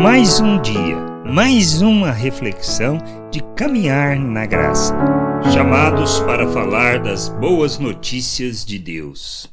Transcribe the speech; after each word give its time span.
Mais 0.00 0.38
um 0.38 0.62
dia, 0.62 0.96
mais 1.26 1.82
uma 1.82 2.12
reflexão 2.12 2.98
de 3.32 3.42
caminhar 3.56 4.16
na 4.16 4.46
graça. 4.46 4.94
Chamados 5.52 6.20
para 6.20 6.46
falar 6.52 7.02
das 7.02 7.28
boas 7.28 7.80
notícias 7.80 8.64
de 8.64 8.78
Deus. 8.78 9.52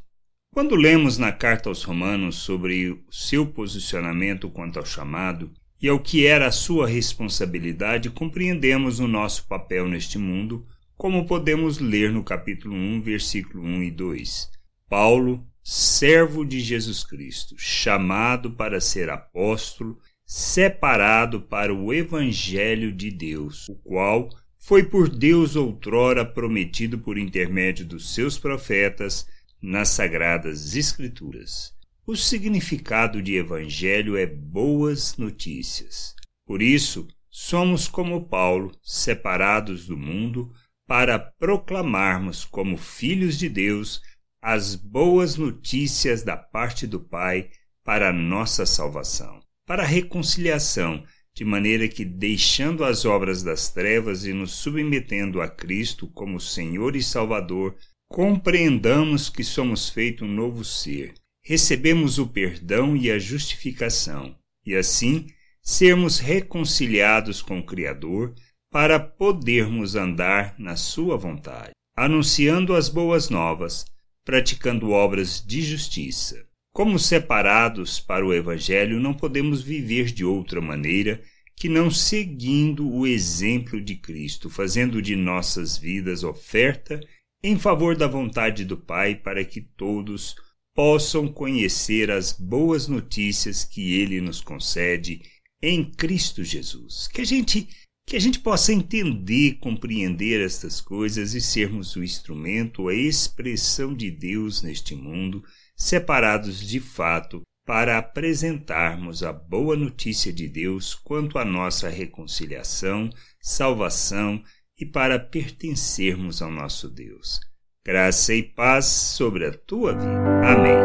Quando 0.53 0.75
lemos 0.75 1.17
na 1.17 1.31
carta 1.31 1.67
aos 1.67 1.81
Romanos 1.81 2.35
sobre 2.35 2.91
o 2.91 3.03
seu 3.09 3.47
posicionamento 3.47 4.47
quanto 4.47 4.77
ao 4.77 4.85
chamado 4.85 5.51
e 5.81 5.89
ao 5.89 5.99
que 5.99 6.27
era 6.27 6.45
a 6.45 6.51
sua 6.51 6.87
responsabilidade, 6.87 8.11
compreendemos 8.11 8.99
o 8.99 9.07
nosso 9.07 9.47
papel 9.47 9.87
neste 9.87 10.19
mundo, 10.19 10.63
como 10.95 11.25
podemos 11.25 11.79
ler 11.79 12.11
no 12.11 12.23
capítulo 12.23 12.75
1, 12.75 13.01
versículo 13.01 13.63
1 13.63 13.81
e 13.81 13.89
2. 13.89 14.51
Paulo, 14.87 15.43
servo 15.63 16.45
de 16.45 16.59
Jesus 16.59 17.03
Cristo, 17.03 17.55
chamado 17.57 18.51
para 18.51 18.79
ser 18.79 19.09
apóstolo, 19.09 19.97
separado 20.25 21.41
para 21.41 21.73
o 21.73 21.93
Evangelho 21.93 22.91
de 22.91 23.11
Deus, 23.11 23.69
o 23.69 23.75
qual 23.75 24.29
foi 24.57 24.83
por 24.83 25.07
Deus 25.07 25.55
outrora 25.55 26.25
prometido 26.25 26.97
por 26.97 27.17
intermédio 27.17 27.85
dos 27.85 28.13
seus 28.13 28.39
profetas 28.39 29.27
nas 29.61 29.89
Sagradas 29.89 30.75
Escrituras. 30.75 31.71
O 32.07 32.15
significado 32.15 33.21
de 33.21 33.35
Evangelho 33.35 34.17
é 34.17 34.25
boas 34.25 35.17
notícias. 35.17 36.15
Por 36.45 36.61
isso, 36.61 37.07
somos 37.29 37.87
como 37.87 38.27
Paulo, 38.27 38.71
separados 38.81 39.85
do 39.87 39.97
mundo, 39.97 40.51
para 40.87 41.19
proclamarmos 41.19 42.45
como 42.45 42.77
filhos 42.77 43.37
de 43.37 43.49
Deus 43.49 44.01
as 44.41 44.75
boas 44.75 45.35
notícias 45.35 46.23
da 46.23 46.37
parte 46.37 46.85
do 46.85 46.99
Pai 46.99 47.49
para 47.83 48.09
a 48.09 48.13
nossa 48.13 48.65
salvação, 48.65 49.39
para 49.65 49.83
a 49.83 49.85
reconciliação, 49.85 51.03
de 51.33 51.43
maneira 51.43 51.87
que, 51.87 52.05
deixando 52.05 52.83
as 52.83 53.03
obras 53.03 53.43
das 53.43 53.69
trevas 53.69 54.25
e 54.25 54.33
nos 54.33 54.51
submetendo 54.51 55.41
a 55.41 55.47
Cristo 55.47 56.07
como 56.07 56.39
Senhor 56.39 56.95
e 56.95 57.03
Salvador, 57.03 57.75
compreendamos 58.07 59.29
que 59.29 59.43
somos 59.43 59.89
feito 59.89 60.25
um 60.25 60.31
novo 60.31 60.63
ser, 60.63 61.13
recebemos 61.43 62.17
o 62.17 62.27
perdão 62.27 62.95
e 62.95 63.11
a 63.11 63.19
justificação, 63.19 64.35
e 64.65 64.75
assim 64.75 65.27
sermos 65.61 66.19
reconciliados 66.19 67.41
com 67.41 67.59
o 67.59 67.65
Criador 67.65 68.33
para 68.71 68.99
podermos 68.99 69.95
andar 69.95 70.55
na 70.59 70.75
Sua 70.75 71.17
vontade, 71.17 71.71
anunciando 71.97 72.75
as 72.75 72.87
boas 72.87 73.29
novas 73.29 73.85
praticando 74.25 74.89
obras 74.89 75.39
de 75.45 75.61
justiça. 75.61 76.43
Como 76.75 76.99
separados 76.99 78.01
para 78.01 78.25
o 78.25 78.33
Evangelho, 78.33 78.99
não 78.99 79.13
podemos 79.13 79.61
viver 79.61 80.07
de 80.11 80.25
outra 80.25 80.59
maneira 80.59 81.23
que 81.55 81.69
não 81.69 81.89
seguindo 81.89 82.91
o 82.91 83.07
exemplo 83.07 83.79
de 83.79 83.95
Cristo, 83.95 84.49
fazendo 84.49 85.01
de 85.01 85.15
nossas 85.15 85.77
vidas 85.77 86.21
oferta 86.21 86.99
em 87.41 87.57
favor 87.57 87.95
da 87.95 88.07
vontade 88.07 88.65
do 88.65 88.75
Pai, 88.75 89.15
para 89.15 89.45
que 89.45 89.61
todos 89.61 90.35
possam 90.75 91.29
conhecer 91.29 92.11
as 92.11 92.33
boas 92.33 92.89
notícias 92.89 93.63
que 93.63 93.93
Ele 93.93 94.19
nos 94.19 94.41
concede 94.41 95.21
em 95.61 95.89
Cristo 95.89 96.43
Jesus. 96.43 97.07
Que 97.07 97.21
a 97.21 97.25
gente 97.25 97.69
que 98.05 98.17
a 98.17 98.19
gente 98.19 98.39
possa 98.39 98.73
entender, 98.73 99.59
compreender 99.59 100.39
estas 100.45 100.81
coisas 100.81 101.33
e 101.33 101.39
sermos 101.39 101.95
o 101.95 102.03
instrumento, 102.03 102.89
a 102.89 102.93
expressão 102.93 103.95
de 103.95 104.11
Deus 104.11 104.61
neste 104.61 104.93
mundo, 104.93 105.41
separados 105.75 106.59
de 106.59 106.79
fato 106.79 107.41
para 107.65 107.97
apresentarmos 107.97 109.23
a 109.23 109.33
boa 109.33 109.75
notícia 109.75 110.31
de 110.31 110.47
Deus 110.47 110.93
quanto 110.93 111.39
à 111.39 111.43
nossa 111.43 111.89
reconciliação, 111.89 113.09
salvação 113.41 114.41
e 114.79 114.85
para 114.85 115.19
pertencermos 115.19 116.41
ao 116.41 116.51
nosso 116.51 116.89
Deus. 116.89 117.39
Graça 117.85 118.33
e 118.33 118.43
paz 118.43 118.85
sobre 118.85 119.47
a 119.47 119.53
tua 119.53 119.93
vida. 119.93 120.41
Amém. 120.43 120.75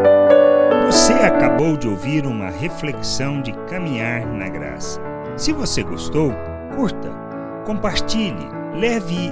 Você 0.85 1.13
acabou 1.13 1.77
de 1.77 1.87
ouvir 1.87 2.25
uma 2.25 2.49
reflexão 2.49 3.41
de 3.41 3.51
caminhar 3.67 4.25
na 4.25 4.49
graça. 4.49 5.01
Se 5.37 5.53
você 5.53 5.83
gostou, 5.83 6.31
curta, 6.75 7.11
compartilhe, 7.65 8.47
leve 8.75 9.31